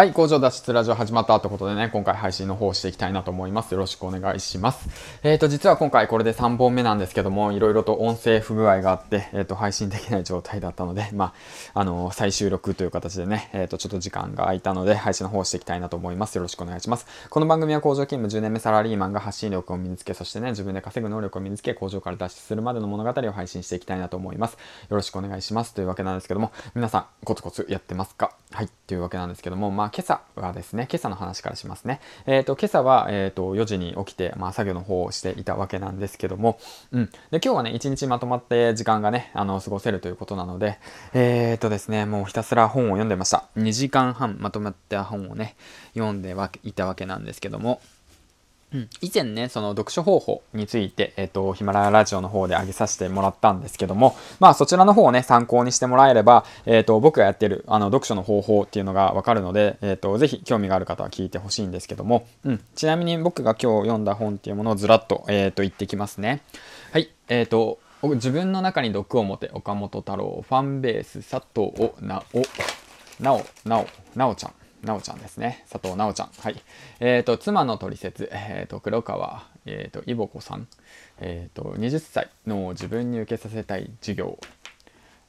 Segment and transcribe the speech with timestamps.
[0.00, 3.72] はい、工場脱出ラジオ始まったということでね、今回配信の方をしていきたいなと思います。
[3.72, 4.88] よろしくお願いします。
[5.22, 11.34] えっ、ー、と、実は今回これで3本目なんですけども、いろいろと音声不具合があって、えっ、ー、と、配信できない状態だったので、ま
[11.74, 16.34] あ、あのー、再収録という形でね、えっ、と、ちょっと時間が空いたので、配信の方をしていきたいなと思います。
[16.36, 17.06] よろしくお願いします。
[17.28, 24.54] この番組は工場勤務10年目サラリーマンが発信力を身につけ、そしてね、自分で稼ぐ能力を身につけ、工場から脱出するまでの物語を配信していきたいなと思います。
[24.88, 25.74] よろしくお願いします。
[25.74, 28.39] というわけなんですけども、皆さん、コツコツやってますか？
[28.52, 32.00] はい、というわけなんですけども、まあ、今朝はですね、今朝の話からしますね。
[32.26, 36.58] えっ、ー、と、今朝は、えっ、ー、と、4時に起きて、まあ、作業の方をしていたわけなんですけども、
[36.90, 37.06] うん。
[37.06, 40.80] で、今日はね、1日まとまって時間がね、あの、過ごせるということなので、
[41.14, 43.44] えっ、ー、とですね、もうひたすら本を読んでました。
[43.56, 45.54] 2時間半まとまった本をね、
[45.94, 47.80] 読んではいたわけなんですけども、
[49.00, 66.40] 以前ね、その読書方法について、えっ、ー、と、ヒマラヤラジオの方で上げさせてもらったんですけども、まあそちらの方をね、参考にしてもらえれば、えっ、ー、と、僕がやってる、あの、読書の方法っていうのがわかるので、えっ、ー、と、ぜひ興味がある方は聞いてほしいんですけども、うん、ちなみに僕が今日読んだ本っていうものをずらっと、えっ、と、言ってきますね。
[66.92, 72.24] はい、えっ、と、自分の中に毒を持て、岡本太郎、ファンベース、佐藤直、
[73.20, 74.52] 直、直、直ちゃん。
[74.82, 75.64] なおちゃんですね。
[75.70, 76.30] 佐藤なおちゃん。
[76.38, 76.62] はい。
[77.00, 80.66] えっ、ー、と、妻の取説、えっ、ー、と、黒川、えっ、ー、と、いぼこさん。
[81.18, 84.38] えっ、と、20歳の自分に受けさせたい授業。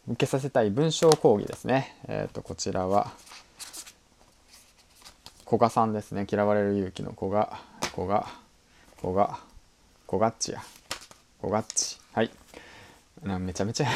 [0.07, 1.95] 受けさせたい文章講義ですね。
[2.07, 3.11] えっ、と、こちらは、
[5.45, 6.25] 古賀さんですね。
[6.31, 7.59] 嫌われる勇気の古賀、
[7.93, 8.27] 古賀、
[9.01, 9.39] 古賀、
[10.07, 10.61] 古賀っちや。
[11.41, 11.99] 古賀っち。
[12.13, 12.31] はい。
[13.23, 13.87] めちゃめちゃ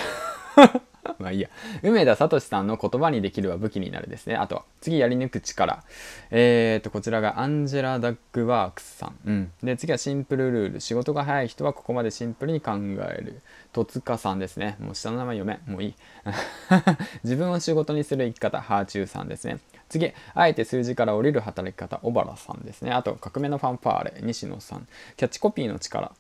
[1.20, 1.50] まあいいや。
[1.84, 4.36] 梅田悟司さんの言葉にできるは武器になるですね。
[4.36, 5.84] あとは、次やり抜く力。
[6.32, 9.16] えーと、こちらがアンジェラ・ダックワースさん。
[9.26, 9.52] うん。
[9.64, 10.80] で、次はシンプルルール。
[10.80, 13.42] 仕事が早い人はここまでシンプルに考える。
[13.74, 14.78] 戸塚さんですね。
[14.80, 15.72] もう下の名前読め。
[15.72, 15.96] もういい。
[17.24, 18.62] 自分を仕事にする生き方。
[18.62, 19.60] はあちゅうさんですね。
[19.90, 22.00] 次、あえて数字から降りる働き方。
[22.02, 22.92] 小原さんですね。
[22.92, 24.14] あと、革命のファンファーレ。
[24.22, 24.88] 西野さん。
[25.16, 26.12] キャッチコピーの力。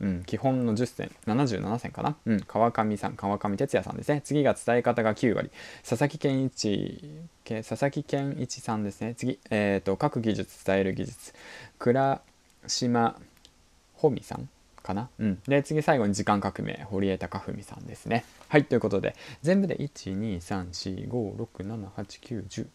[0.00, 2.16] うん、基本の10選、77選かな。
[2.26, 4.20] うん、川上さん、川上哲也さんですね。
[4.22, 5.50] 次が伝え方が9割。
[5.88, 7.02] 佐々木健一、
[7.44, 9.14] 佐々木健一さんですね。
[9.16, 11.34] 次、えっ、ー、と、各技術、伝える技術。
[11.78, 12.20] 倉
[12.66, 13.16] 島
[13.94, 14.48] 穂美さん
[14.88, 15.10] かな？
[15.18, 15.42] うん。
[15.46, 18.24] で、次最後に時間革命、堀江貴文さんですね。
[18.48, 22.66] はい、ということで、全部で1、2、3、4、5、6、7、8、9、10。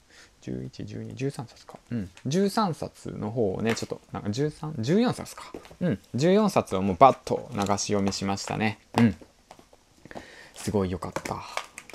[0.43, 1.79] 11、12、13冊か。
[1.89, 2.09] うん。
[2.27, 5.51] 13冊の方をね、ちょっと、なんか13、14冊か。
[5.79, 5.99] うん。
[6.15, 8.79] 14冊をもうバッと流し読みしましたね。
[8.97, 9.15] うん。
[10.53, 11.41] すごい良かった。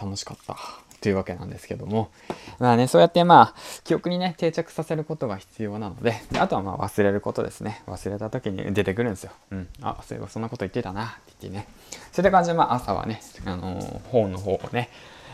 [0.02, 0.56] 楽しかった。
[1.00, 2.10] というわけなんですけども。
[2.58, 7.82] まあね、そうやってまあ、記憶にね、定着させることが必要なので、あとはまあ忘れることですね。
[7.86, 9.32] 忘れた時に出てくるんですよ。
[9.50, 9.68] うん。
[9.82, 11.68] あ、そういえばそんなこと言ってたな、って言ってね。
[12.12, 14.90] そういった感じでまあ朝はね、あのー、本の方をね、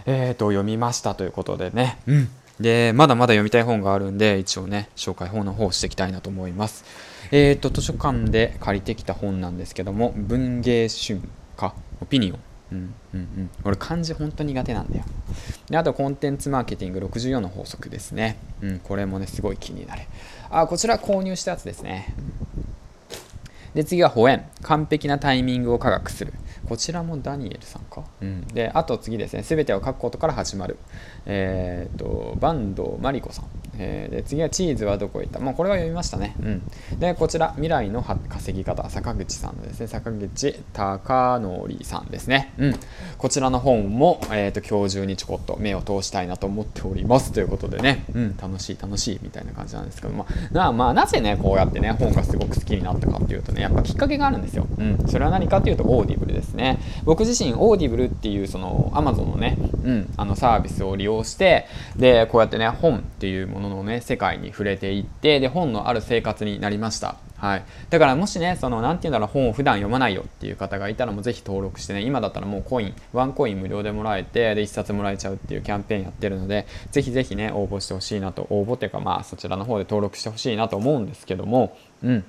[0.06, 1.98] えっ、ー、と、読みましたということでね。
[2.06, 2.28] うん。
[2.60, 6.84] で、まだまだ読みたい本があるんで、一応ね、紹介本の方をしていきたいなと思います。
[7.32, 11.20] えっ、ー、と、図書館で借りてきた本なんですけども、文芸春
[11.56, 12.38] 夏オピニオン。
[12.72, 13.50] うんうんうん。
[13.64, 15.04] 俺漢字本当苦手なんだよ。
[15.68, 18.36] で、あとコンテンツマーケティング64の法則ですね。
[18.60, 20.02] うん、これもね、すごい気になる。
[20.50, 22.14] あ、こちら購入したやつですね。
[23.74, 24.44] で、次は保演。
[24.62, 26.32] 完璧なタイミングを科学する。
[26.68, 28.04] こちらもダニエルさんか。
[28.20, 30.76] うん、で、あと次ですね、すべてを書くことから始まる。
[31.26, 33.44] えっ、ー、と、坂東真理子さん。
[33.76, 35.40] えー、で次はチーズはどこへ行った？
[35.40, 36.36] もうこれは読みましたね。
[36.40, 36.98] うん。
[37.00, 42.52] で、こちら、未来の稼ぎ方、坂口さんのですね、坂口隆則さんですね。
[42.58, 42.74] うん。
[43.18, 47.32] こちらの本も、えっ、と、今日中にちょこっと目を通したいなと思っております。
[47.32, 54.68] ということでね、うん、楽しい楽しいみたいな感じなんですけども、なまあ、なぜね、こうやってね、本がすごく好きになったかっていうとね、やっぱきっかけがあるんですよ。
[54.78, 55.08] うん。
[55.08, 56.78] それは何かっていうと、オーディブルですね。
[57.04, 67.16] 僕自身、オーディブルっていう、その、アマゾンのね、うん、あのサービスを利用して、で、こうやってね、本っていうもののね、世界に触れていって、で、本のある生活になりました。
[67.36, 67.64] はい。
[67.90, 82.24] だからもしね、その、なんて言うんだろう、本を普段読まないよっていう方がいたらもうぜひ登録してね、今だったらもうコイン、ワンコイン無料でもらえて、で、1冊もらえちゃうっていうキャンペーンやってるので、ぜひぜひね、応募してほしいなと、応募っていうかまあ、そちらの方で登録してほしいなと思うんですけども、うん。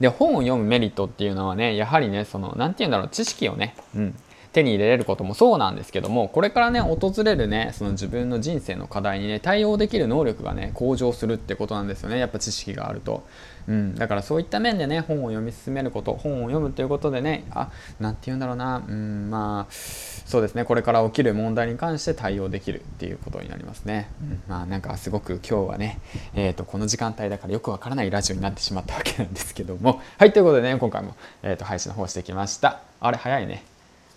[0.00, 4.14] で、本を読むメリットっていうのはね、やはりね、その、なんて言うんだろう、知識をね、うん、
[4.54, 12.18] 手に入れれることもそうなんですけどもこれからね訪れるねその自分の人生の課題にね対応できる能力がね向上するってことなんですよね。
[12.18, 13.26] やっぱ知識があると、
[13.66, 18.82] うん、だからそういった面でね本を読み進めること本を読むということでねあなんて言うんだろうな。
[18.86, 20.64] うんまあそうですね。
[20.64, 25.98] これから起きる問題に関して対応できるっていうことになりますね、うん、まあなんかすごく今日はね
[26.34, 30.00] えっ、ー、とこの時間帯だからよくわからないラジオになってしまったわけなんですけども。
[30.16, 32.80] はいということでね今回も、えーと配信の方してきました。
[33.00, 33.73] あれ早いね。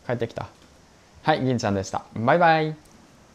[0.07, 0.47] 帰ってきた。
[1.23, 2.03] はい銀ちゃんでした。
[2.15, 2.86] バイバイ。